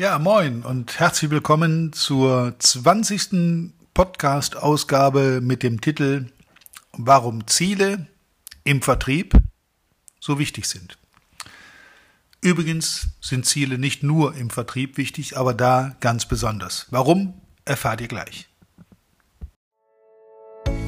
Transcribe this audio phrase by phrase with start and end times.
[0.00, 3.70] Ja, moin und herzlich willkommen zur 20.
[3.92, 6.28] Podcast-Ausgabe mit dem Titel
[6.92, 8.06] Warum Ziele
[8.64, 9.34] im Vertrieb
[10.18, 10.96] so wichtig sind.
[12.40, 16.86] Übrigens sind Ziele nicht nur im Vertrieb wichtig, aber da ganz besonders.
[16.88, 17.34] Warum,
[17.66, 18.48] erfahrt ihr gleich.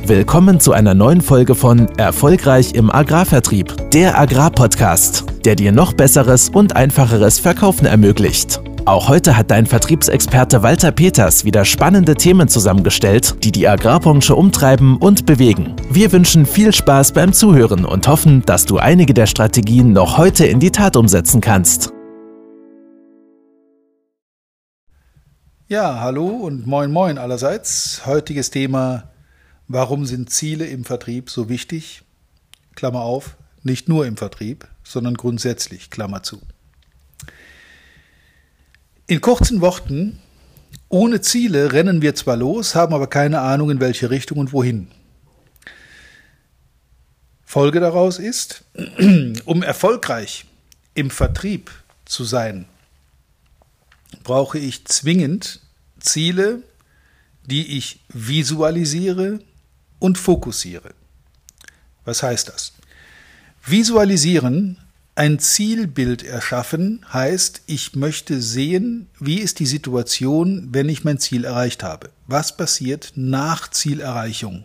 [0.07, 6.49] Willkommen zu einer neuen Folge von Erfolgreich im Agrarvertrieb, der Agrarpodcast, der dir noch besseres
[6.49, 8.61] und einfacheres Verkaufen ermöglicht.
[8.85, 14.97] Auch heute hat dein Vertriebsexperte Walter Peters wieder spannende Themen zusammengestellt, die die Agrarbranche umtreiben
[14.97, 15.77] und bewegen.
[15.89, 20.47] Wir wünschen viel Spaß beim Zuhören und hoffen, dass du einige der Strategien noch heute
[20.47, 21.93] in die Tat umsetzen kannst.
[25.69, 28.03] Ja, hallo und moin moin allerseits.
[28.05, 29.11] Heutiges Thema,
[29.69, 32.03] warum sind Ziele im Vertrieb so wichtig?
[32.75, 36.41] Klammer auf, nicht nur im Vertrieb, sondern grundsätzlich, Klammer zu.
[39.07, 40.21] In kurzen Worten,
[40.89, 44.89] ohne Ziele rennen wir zwar los, haben aber keine Ahnung, in welche Richtung und wohin.
[47.45, 48.65] Folge daraus ist,
[49.45, 50.47] um erfolgreich
[50.95, 51.71] im Vertrieb
[52.05, 52.67] zu sein,
[54.23, 55.61] brauche ich zwingend
[55.99, 56.63] Ziele,
[57.45, 59.41] die ich visualisiere
[59.99, 60.95] und fokussiere.
[62.05, 62.73] Was heißt das?
[63.65, 64.79] Visualisieren
[65.15, 71.45] ein Zielbild erschaffen heißt, ich möchte sehen, wie ist die Situation, wenn ich mein Ziel
[71.45, 72.11] erreicht habe.
[72.27, 74.65] Was passiert nach Zielerreichung?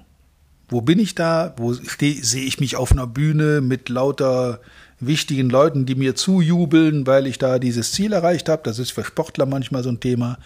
[0.70, 1.54] Wo bin ich da?
[1.58, 4.62] Wo stehe, sehe ich mich auf einer Bühne mit lauter
[5.00, 8.64] wichtigen Leuten, die mir zujubeln, weil ich da dieses Ziel erreicht habe?
[8.64, 10.40] Das ist für Sportler manchmal so ein Thema.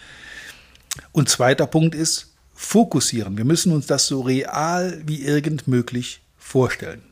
[1.12, 3.36] Und zweiter Punkt ist fokussieren.
[3.36, 7.02] Wir müssen uns das so real wie irgend möglich vorstellen.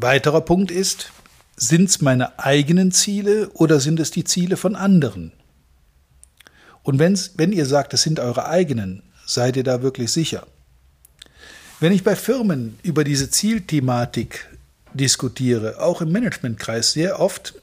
[0.00, 1.10] Weiterer Punkt ist,
[1.56, 5.32] sind es meine eigenen Ziele oder sind es die Ziele von anderen?
[6.84, 10.46] Und wenn's, wenn ihr sagt, es sind eure eigenen, seid ihr da wirklich sicher?
[11.80, 14.46] Wenn ich bei Firmen über diese Zielthematik
[14.94, 17.54] diskutiere, auch im Managementkreis sehr oft,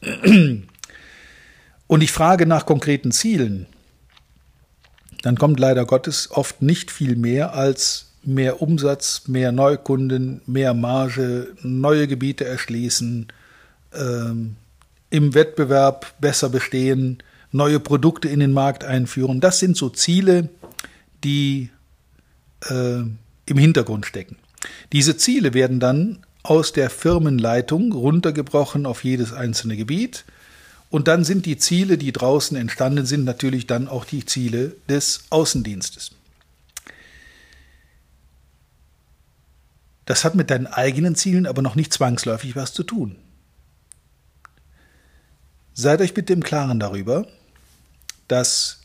[1.88, 3.66] und ich frage nach konkreten Zielen,
[5.22, 11.54] dann kommt leider Gottes oft nicht viel mehr als mehr Umsatz, mehr Neukunden, mehr Marge,
[11.62, 13.28] neue Gebiete erschließen,
[13.94, 14.56] ähm,
[15.10, 17.20] im Wettbewerb besser bestehen,
[17.52, 19.40] neue Produkte in den Markt einführen.
[19.40, 20.50] Das sind so Ziele,
[21.24, 21.70] die
[22.70, 23.04] äh,
[23.46, 24.38] im Hintergrund stecken.
[24.92, 30.26] Diese Ziele werden dann aus der Firmenleitung runtergebrochen auf jedes einzelne Gebiet.
[30.90, 35.24] Und dann sind die Ziele, die draußen entstanden sind, natürlich dann auch die Ziele des
[35.30, 36.12] Außendienstes.
[40.06, 43.16] Das hat mit deinen eigenen Zielen aber noch nicht zwangsläufig was zu tun.
[45.74, 47.28] Seid euch bitte im Klaren darüber,
[48.28, 48.80] dass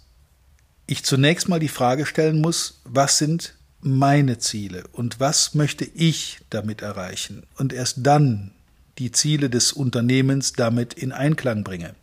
[0.87, 6.41] ich zunächst mal die Frage stellen muss, was sind meine Ziele und was möchte ich
[6.51, 8.53] damit erreichen und erst dann
[8.99, 11.95] die Ziele des Unternehmens damit in Einklang bringe.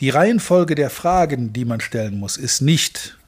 [0.00, 3.18] Die Reihenfolge der Fragen, die man stellen muss, ist nicht,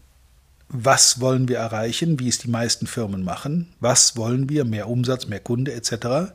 [0.73, 5.27] was wollen wir erreichen, wie es die meisten Firmen machen, was wollen wir, mehr Umsatz,
[5.27, 6.33] mehr Kunde etc.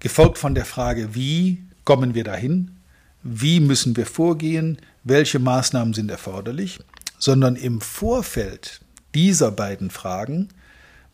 [0.00, 2.76] Gefolgt von der Frage, wie kommen wir dahin,
[3.22, 6.80] wie müssen wir vorgehen, welche Maßnahmen sind erforderlich,
[7.18, 8.80] sondern im Vorfeld
[9.14, 10.48] dieser beiden Fragen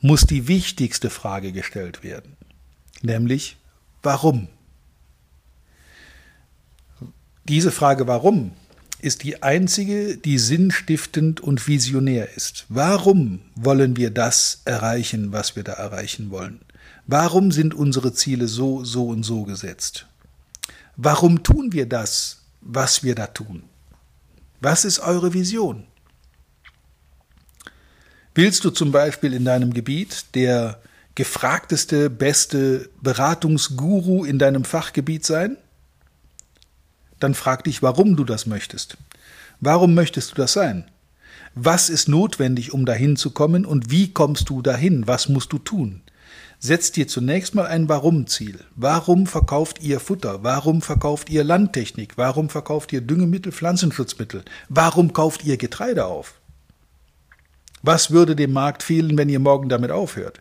[0.01, 2.37] muss die wichtigste Frage gestellt werden,
[3.03, 3.57] nämlich
[4.03, 4.49] warum.
[7.49, 8.53] Diese Frage warum
[9.03, 12.65] ist die einzige, die sinnstiftend und visionär ist.
[12.69, 16.61] Warum wollen wir das erreichen, was wir da erreichen wollen?
[17.07, 20.07] Warum sind unsere Ziele so, so und so gesetzt?
[20.97, 23.65] Warum tun wir das, was wir da tun?
[24.61, 25.85] Was ist eure Vision?
[28.35, 30.81] Willst du zum Beispiel in deinem Gebiet der
[31.17, 35.57] gefragteste, beste Beratungsguru in deinem Fachgebiet sein?
[37.23, 38.97] Dann frag dich, warum du das möchtest.
[39.61, 40.85] Warum möchtest du das sein?
[41.55, 45.07] Was ist notwendig, um dahin zu kommen und wie kommst du dahin?
[45.07, 46.03] Was musst du tun?
[46.59, 48.61] Setz dir zunächst mal ein Warum-Ziel.
[48.77, 50.45] Warum verkauft ihr Futter?
[50.45, 52.17] Warum verkauft ihr Landtechnik?
[52.17, 54.45] Warum verkauft ihr Düngemittel, Pflanzenschutzmittel?
[54.69, 56.35] Warum kauft ihr Getreide auf?
[57.83, 60.41] Was würde dem Markt fehlen, wenn ihr morgen damit aufhört?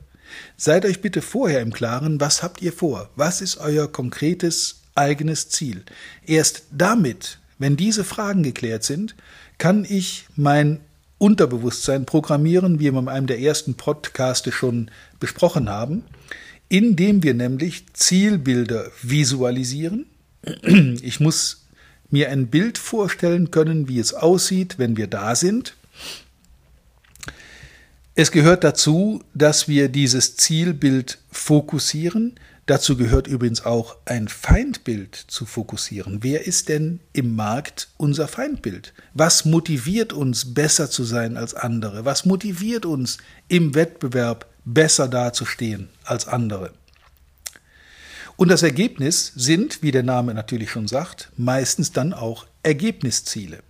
[0.58, 3.10] Seid euch bitte vorher im Klaren, was habt ihr vor?
[3.16, 5.84] Was ist euer konkretes eigenes Ziel.
[6.26, 9.16] Erst damit, wenn diese Fragen geklärt sind,
[9.58, 10.80] kann ich mein
[11.18, 14.90] Unterbewusstsein programmieren, wie wir in einem der ersten Podcaste schon
[15.20, 16.04] besprochen haben,
[16.68, 20.08] indem wir nämlich Zielbilder visualisieren,
[21.02, 21.66] Ich muss
[22.10, 25.76] mir ein Bild vorstellen können, wie es aussieht, wenn wir da sind.
[28.16, 32.36] Es gehört dazu, dass wir dieses Zielbild fokussieren.
[32.72, 36.20] Dazu gehört übrigens auch ein Feindbild zu fokussieren.
[36.22, 38.94] Wer ist denn im Markt unser Feindbild?
[39.14, 42.06] Was motiviert uns, besser zu sein als andere?
[42.06, 43.18] Was motiviert uns,
[43.50, 46.72] im Wettbewerb besser dazustehen als andere?
[48.38, 53.64] Und das Ergebnis sind, wie der Name natürlich schon sagt, meistens dann auch Ergebnisziele.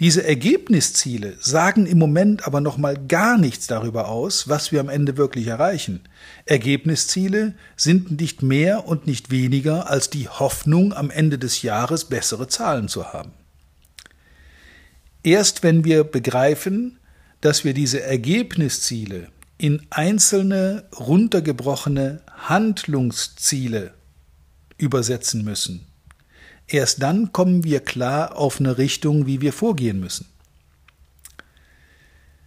[0.00, 4.88] Diese Ergebnisziele sagen im Moment aber noch mal gar nichts darüber aus, was wir am
[4.88, 6.00] Ende wirklich erreichen.
[6.46, 12.48] Ergebnisziele sind nicht mehr und nicht weniger als die Hoffnung, am Ende des Jahres bessere
[12.48, 13.30] Zahlen zu haben.
[15.22, 16.98] Erst wenn wir begreifen,
[17.40, 23.94] dass wir diese Ergebnisziele in einzelne runtergebrochene Handlungsziele
[24.76, 25.86] übersetzen müssen.
[26.66, 30.26] Erst dann kommen wir klar auf eine Richtung, wie wir vorgehen müssen.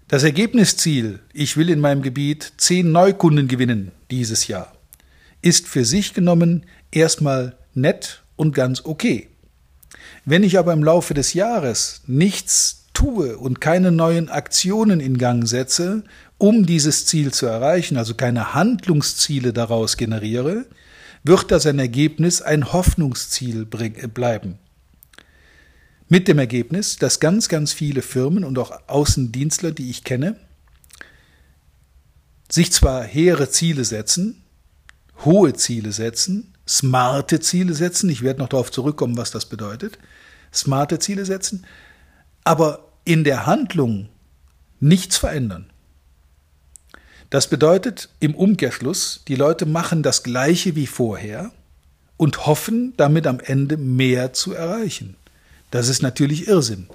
[0.08, 4.74] Das Ergebnisziel, ich will in meinem Gebiet zehn Neukunden gewinnen dieses Jahr,
[5.42, 9.28] ist für sich genommen erstmal nett und ganz okay.
[10.25, 15.48] Wenn ich aber im Laufe des Jahres nichts tue und keine neuen Aktionen in Gang
[15.48, 16.04] setze,
[16.38, 20.66] um dieses Ziel zu erreichen, also keine Handlungsziele daraus generiere,
[21.27, 24.59] wird das ein Ergebnis ein Hoffnungsziel bleiben.
[26.09, 30.39] Mit dem Ergebnis, dass ganz, ganz viele Firmen und auch Außendienstler, die ich kenne,
[32.50, 34.41] sich zwar hehre Ziele setzen,
[35.25, 40.00] hohe Ziele setzen, smarte Ziele setzen, ich werde noch darauf zurückkommen, was das bedeutet,
[40.53, 41.65] smarte Ziele setzen,
[42.45, 44.09] aber in der Handlung
[44.80, 45.69] nichts verändern.
[47.29, 51.51] Das bedeutet im Umkehrschluss, die Leute machen das Gleiche wie vorher
[52.15, 55.15] und hoffen damit am Ende mehr zu erreichen.
[55.69, 56.88] Das ist natürlich Irrsinn.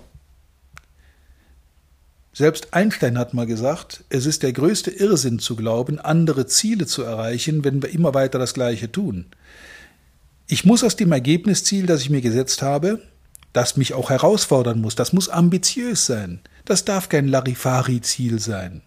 [2.33, 7.03] Selbst Einstein hat mal gesagt, es ist der größte Irrsinn zu glauben, andere Ziele zu
[7.03, 9.27] erreichen, wenn wir immer weiter das Gleiche tun.
[10.47, 13.03] Ich muss aus dem Ergebnisziel, das ich mir gesetzt habe,
[13.53, 16.41] das mich auch herausfordern muss, das muss ambitiös sein.
[16.65, 18.81] Das darf kein Larifari-Ziel sein.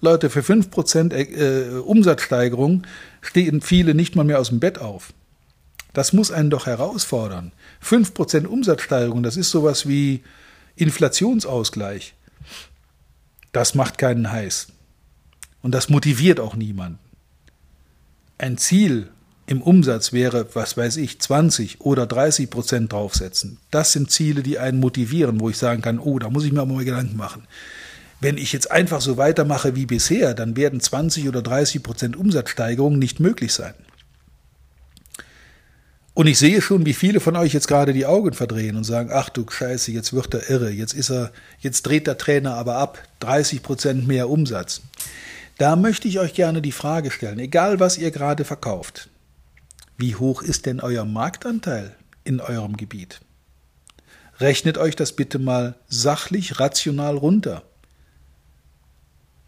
[0.00, 2.86] Leute, für 5% äh, Umsatzsteigerung
[3.20, 5.12] stehen viele nicht mal mehr aus dem Bett auf.
[5.92, 7.52] Das muss einen doch herausfordern.
[7.84, 10.22] 5% Umsatzsteigerung, das ist sowas wie
[10.76, 12.14] Inflationsausgleich.
[13.52, 14.68] Das macht keinen heiß.
[15.62, 16.98] Und das motiviert auch niemanden.
[18.38, 19.08] Ein Ziel
[19.46, 23.58] im Umsatz wäre, was weiß ich, 20 oder 30 Prozent draufsetzen.
[23.70, 26.62] Das sind Ziele, die einen motivieren, wo ich sagen kann, oh, da muss ich mir
[26.62, 27.46] auch mal Gedanken machen.
[28.20, 32.98] Wenn ich jetzt einfach so weitermache wie bisher, dann werden 20 oder 30 Prozent Umsatzsteigerung
[32.98, 33.74] nicht möglich sein.
[36.12, 39.10] Und ich sehe schon, wie viele von euch jetzt gerade die Augen verdrehen und sagen,
[39.10, 42.76] ach du Scheiße, jetzt wird er irre, jetzt ist er, jetzt dreht der Trainer aber
[42.76, 44.82] ab, 30 Prozent mehr Umsatz.
[45.56, 49.08] Da möchte ich euch gerne die Frage stellen, egal was ihr gerade verkauft,
[49.96, 51.94] wie hoch ist denn euer Marktanteil
[52.24, 53.20] in eurem Gebiet?
[54.40, 57.62] Rechnet euch das bitte mal sachlich, rational runter.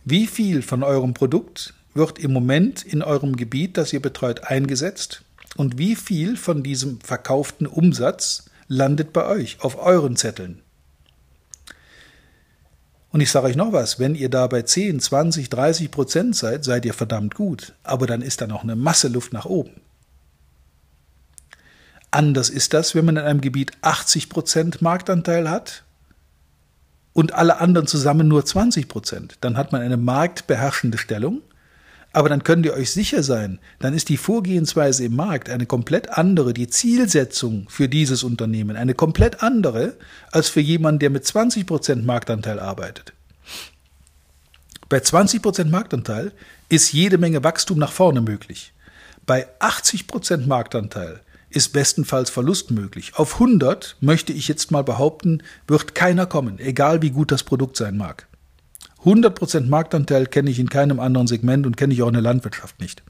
[0.04, 5.22] Wie viel von eurem Produkt wird im Moment in eurem Gebiet, das ihr betreut, eingesetzt?
[5.56, 10.62] Und wie viel von diesem verkauften Umsatz landet bei euch auf euren Zetteln?
[13.10, 16.65] Und ich sage euch noch was, wenn ihr da bei 10, 20, 30 Prozent seid,
[16.65, 17.74] seid ihr verdammt gut.
[17.82, 19.82] Aber dann ist da noch eine Masse Luft nach oben.
[22.10, 25.84] Anders ist das, wenn man in einem Gebiet 80 Prozent Marktanteil hat
[27.12, 29.36] und alle anderen zusammen nur 20 Prozent.
[29.40, 31.42] Dann hat man eine marktbeherrschende Stellung.
[32.14, 36.10] Aber dann könnt ihr euch sicher sein, dann ist die Vorgehensweise im Markt eine komplett
[36.10, 39.94] andere, die Zielsetzung für dieses Unternehmen eine komplett andere
[40.31, 43.14] als für jemanden, der mit 20 Prozent Marktanteil arbeitet.
[44.90, 46.32] Bei 20 Prozent Marktanteil
[46.69, 48.74] ist jede Menge Wachstum nach vorne möglich.
[49.24, 51.20] Bei 80 Prozent Marktanteil
[51.55, 53.13] ist bestenfalls Verlust möglich.
[53.15, 57.77] Auf 100 möchte ich jetzt mal behaupten, wird keiner kommen, egal wie gut das Produkt
[57.77, 58.27] sein mag.
[59.05, 62.81] 100% Marktanteil kenne ich in keinem anderen Segment und kenne ich auch in der Landwirtschaft
[62.81, 63.03] nicht.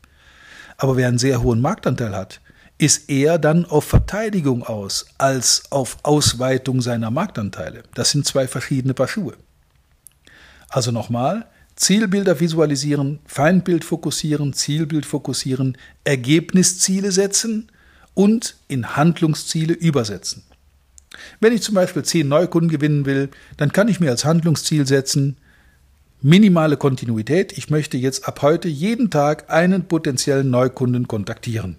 [0.77, 2.41] Aber wer einen sehr hohen Marktanteil hat,
[2.79, 7.85] ist eher dann auf Verteidigung aus als auf Ausweitung seiner Marktanteile.
[7.95, 9.35] Das sind zwei verschiedene Paar Schuhe.
[10.69, 11.47] Also nochmal,
[11.77, 17.72] Zielbilder visualisieren, Feindbild fokussieren, Zielbild fokussieren, Ergebnisziele setzen
[18.15, 20.45] und in Handlungsziele übersetzen.
[21.41, 25.37] Wenn ich zum Beispiel zehn Neukunden gewinnen will, dann kann ich mir als Handlungsziel setzen,
[26.21, 27.57] minimale Kontinuität.
[27.59, 31.77] Ich möchte jetzt ab heute jeden Tag einen potenziellen Neukunden kontaktieren.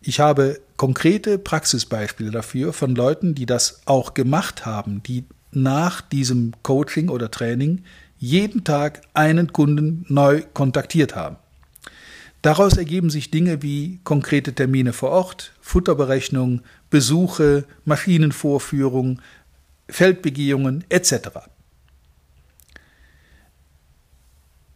[0.00, 6.52] Ich habe konkrete Praxisbeispiele dafür von Leuten, die das auch gemacht haben, die nach diesem
[6.62, 7.82] Coaching oder Training
[8.18, 11.36] jeden Tag einen Kunden neu kontaktiert haben.
[12.42, 19.20] Daraus ergeben sich Dinge wie konkrete Termine vor Ort, Futterberechnung, Besuche, Maschinenvorführung,
[19.88, 21.14] Feldbegehungen etc.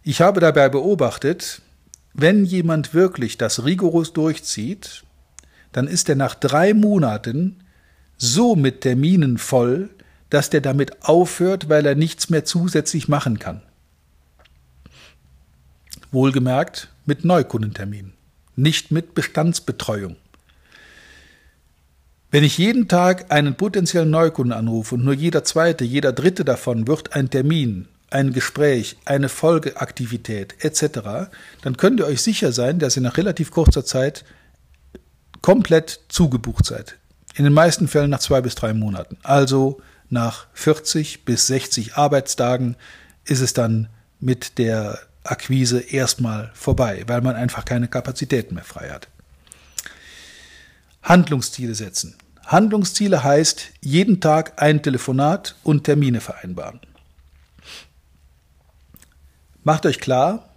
[0.03, 1.63] Ich habe dabei beobachtet,
[2.15, 5.05] wenn jemand wirklich das rigoros durchzieht,
[5.71, 7.63] dann ist er nach drei Monaten
[8.19, 9.91] so mit Terminen voll,
[10.29, 13.63] dass der damit aufhört, weil er nichts mehr zusätzlich machen kann.
[16.11, 18.15] Wohlgemerkt mit Neukundenterminen,
[18.57, 20.17] nicht mit Bestandsbetreuung.
[22.31, 26.87] Wenn ich jeden Tag einen potenziellen Neukunden anrufe und nur jeder zweite, jeder dritte davon
[26.87, 31.31] wird ein Termin, ein Gespräch, eine Folgeaktivität etc.,
[31.63, 34.25] dann könnt ihr euch sicher sein, dass ihr nach relativ kurzer Zeit
[35.43, 36.97] komplett zugebucht seid.
[37.35, 39.19] In den meisten Fällen nach zwei bis drei Monaten.
[39.23, 42.77] Also nach 40 bis 60 Arbeitstagen
[43.25, 43.89] ist es dann
[44.21, 49.09] mit der Akquise erstmal vorbei, weil man einfach keine Kapazitäten mehr frei hat.
[51.03, 52.17] Handlungsziele setzen.
[52.47, 56.81] Handlungsziele heißt jeden Tag ein Telefonat und Termine vereinbaren.
[59.65, 60.51] Macht euch klar,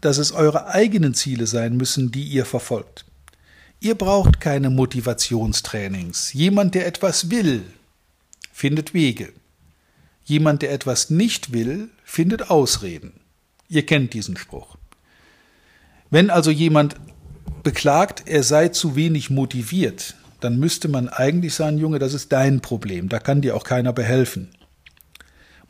[0.00, 3.04] dass es eure eigenen Ziele sein müssen, die ihr verfolgt.
[3.80, 6.32] Ihr braucht keine Motivationstrainings.
[6.32, 7.64] Jemand, der etwas will,
[8.52, 9.32] findet Wege.
[10.24, 13.20] Jemand, der etwas nicht will, findet Ausreden.
[13.68, 14.76] Ihr kennt diesen Spruch.
[16.10, 16.96] Wenn also jemand
[17.62, 22.60] beklagt, er sei zu wenig motiviert, dann müsste man eigentlich sagen, Junge, das ist dein
[22.60, 24.50] Problem, da kann dir auch keiner behelfen.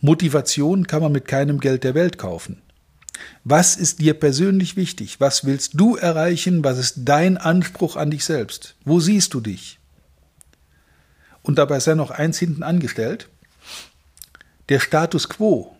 [0.00, 2.62] Motivation kann man mit keinem Geld der Welt kaufen.
[3.44, 5.20] Was ist dir persönlich wichtig?
[5.20, 6.62] Was willst du erreichen?
[6.64, 8.74] Was ist dein Anspruch an dich selbst?
[8.84, 9.78] Wo siehst du dich?
[11.42, 13.28] Und dabei sei noch eins hinten angestellt.
[14.68, 15.76] Der Status quo,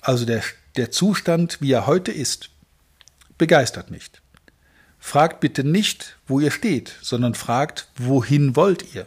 [0.00, 0.42] also der,
[0.76, 2.50] der Zustand, wie er heute ist,
[3.38, 4.22] begeistert nicht.
[4.98, 9.06] Fragt bitte nicht, wo ihr steht, sondern fragt, wohin wollt ihr?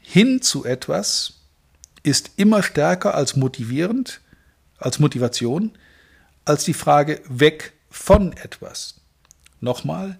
[0.00, 1.34] Hin zu etwas
[2.02, 4.20] ist immer stärker als motivierend
[4.82, 5.72] als Motivation
[6.44, 9.00] als die Frage weg von etwas.
[9.60, 10.18] Nochmal,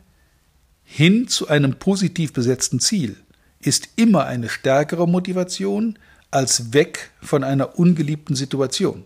[0.84, 3.16] hin zu einem positiv besetzten Ziel
[3.60, 5.98] ist immer eine stärkere Motivation
[6.30, 9.04] als weg von einer ungeliebten Situation.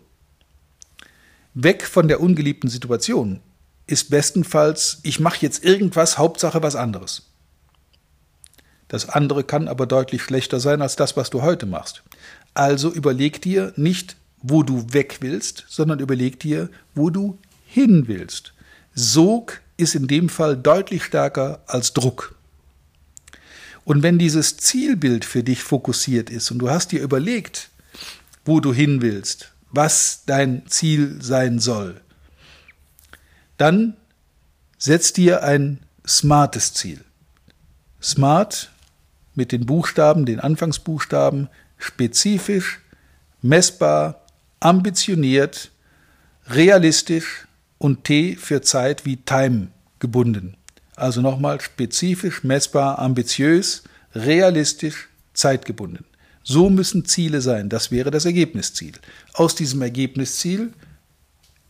[1.58, 3.40] Weg von der ungeliebten Situation
[3.86, 7.30] ist bestenfalls, ich mache jetzt irgendwas, Hauptsache was anderes.
[8.88, 12.02] Das andere kann aber deutlich schlechter sein als das, was du heute machst.
[12.52, 18.52] Also überleg dir nicht, wo du weg willst, sondern überleg dir, wo du hin willst.
[18.94, 22.34] Sog ist in dem Fall deutlich stärker als Druck.
[23.84, 27.70] Und wenn dieses Zielbild für dich fokussiert ist und du hast dir überlegt,
[28.44, 32.00] wo du hin willst, was dein Ziel sein soll,
[33.59, 33.97] dann
[34.78, 37.04] setz dir ein smartes Ziel.
[38.02, 38.71] Smart
[39.35, 42.80] mit den Buchstaben, den Anfangsbuchstaben, spezifisch,
[43.42, 44.23] messbar,
[44.61, 45.71] ambitioniert,
[46.49, 47.47] realistisch
[47.78, 49.68] und T für Zeit wie Time
[49.99, 50.56] gebunden.
[50.95, 56.06] Also nochmal spezifisch, messbar, ambitiös, realistisch, zeitgebunden.
[56.49, 57.69] So müssen Ziele sein.
[57.69, 58.93] Das wäre das Ergebnisziel.
[59.35, 60.73] Aus diesem Ergebnisziel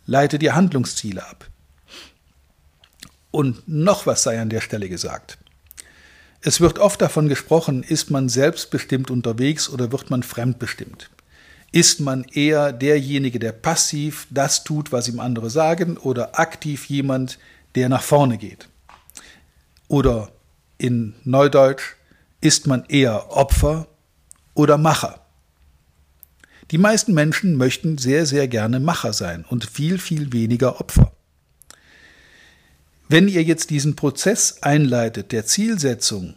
[0.04, 1.48] leitet ihr Handlungsziele ab.
[3.30, 5.38] Und noch was sei an der Stelle gesagt.
[6.42, 11.08] Es wird oft davon gesprochen, ist man selbstbestimmt unterwegs oder wird man fremdbestimmt.
[11.72, 17.38] Ist man eher derjenige, der passiv das tut, was ihm andere sagen, oder aktiv jemand,
[17.76, 18.68] der nach vorne geht?
[19.88, 20.30] Oder
[20.76, 21.94] in Neudeutsch,
[22.42, 23.88] ist man eher Opfer
[24.56, 25.20] oder Macher?
[26.72, 31.12] Die meisten Menschen möchten sehr, sehr gerne Macher sein und viel, viel weniger Opfer.
[33.08, 36.34] Wenn ihr jetzt diesen Prozess einleitet der Zielsetzung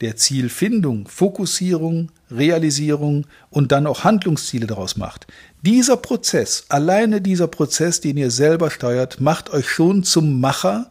[0.00, 5.26] der Zielfindung, Fokussierung, Realisierung und dann auch Handlungsziele daraus macht.
[5.62, 10.90] Dieser Prozess, alleine dieser Prozess, den ihr selber steuert, macht euch schon zum Macher,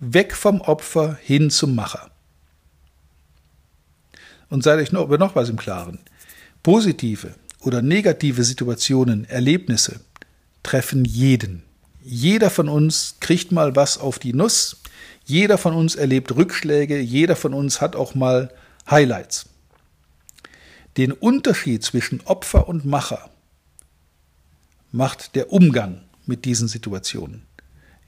[0.00, 2.11] weg vom Opfer hin zum Macher.
[4.52, 5.98] Und seid euch noch, über noch was im Klaren.
[6.62, 10.00] Positive oder negative Situationen, Erlebnisse
[10.62, 11.62] treffen jeden.
[12.02, 14.82] Jeder von uns kriegt mal was auf die Nuss,
[15.24, 18.52] jeder von uns erlebt Rückschläge, jeder von uns hat auch mal
[18.90, 19.46] Highlights.
[20.98, 23.30] Den Unterschied zwischen Opfer und Macher
[24.90, 27.46] macht der Umgang mit diesen Situationen.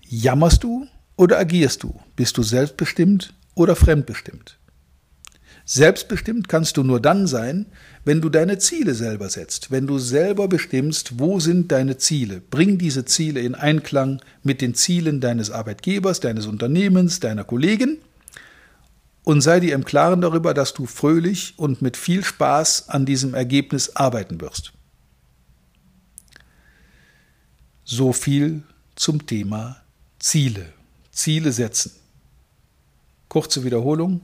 [0.03, 0.87] Jammerst du
[1.17, 1.99] oder agierst du?
[2.17, 4.59] Bist du selbstbestimmt oder fremdbestimmt?
[5.67, 7.67] Selbstbestimmt kannst du nur dann sein,
[8.05, 12.43] wenn du deine Ziele selber setzt, wenn du selber bestimmst, wo sind deine Ziele.
[12.43, 17.99] Bring diese Ziele in Einklang mit den Zielen deines Arbeitgebers, deines Unternehmens, deiner Kollegen
[19.23, 23.33] und sei dir im Klaren darüber, dass du fröhlich und mit viel Spaß an diesem
[23.33, 24.73] Ergebnis arbeiten wirst.
[27.85, 28.63] So viel
[28.97, 29.83] zum Thema
[30.19, 30.73] Ziele.
[31.11, 31.93] Ziele setzen.
[33.29, 34.21] Kurze Wiederholung.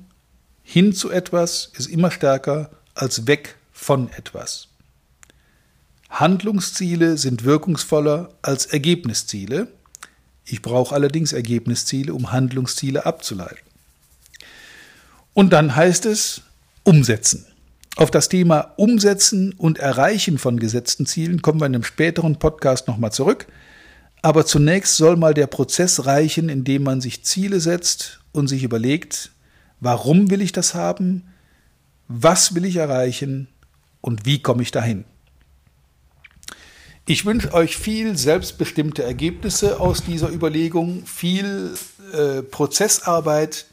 [0.63, 4.69] Hin zu etwas ist immer stärker als weg von etwas.
[6.11, 9.69] Handlungsziele sind wirkungsvoller als Ergebnisziele.
[10.45, 13.65] Ich brauche allerdings Ergebnisziele, um Handlungsziele abzuleiten.
[15.33, 16.43] Und dann heißt es
[16.83, 17.47] umsetzen.
[17.97, 22.89] Auf das Thema Umsetzen und Erreichen von gesetzten Zielen kommen wir in einem späteren Podcast
[22.89, 23.47] nochmal zurück.
[24.23, 29.31] Aber zunächst soll mal der Prozess reichen, indem man sich Ziele setzt und sich überlegt,
[29.81, 31.25] warum will ich das haben,
[32.09, 33.49] was will ich erreichen?
[34.01, 35.05] Und wie komme ich dahin.
[37.07, 41.75] Ich wünsche euch viel selbstbestimmte Ergebnisse aus dieser Überlegung, viel
[42.13, 43.67] äh, Prozessarbeit,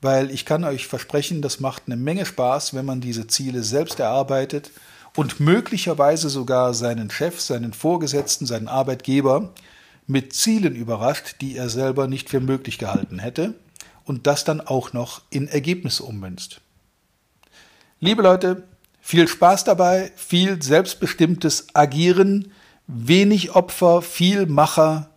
[0.00, 4.00] weil ich kann euch versprechen, das macht eine Menge Spaß, wenn man diese Ziele selbst
[4.00, 4.70] erarbeitet
[5.16, 9.54] und möglicherweise sogar seinen Chef, seinen Vorgesetzten, seinen Arbeitgeber
[10.06, 13.54] mit Zielen überrascht, die er selber nicht für möglich gehalten hätte
[14.04, 16.60] und das dann auch noch in Ergebnisse ummünzt.
[18.00, 18.64] Liebe Leute,
[19.00, 22.52] viel Spaß dabei, viel selbstbestimmtes Agieren,
[22.86, 25.10] wenig Opfer, viel Macher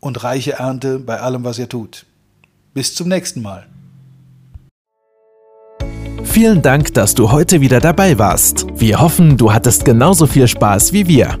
[0.00, 2.06] und reiche Ernte bei allem, was ihr tut.
[2.74, 3.66] Bis zum nächsten Mal.
[6.24, 8.66] Vielen Dank, dass du heute wieder dabei warst.
[8.74, 11.40] Wir hoffen, du hattest genauso viel Spaß wie wir.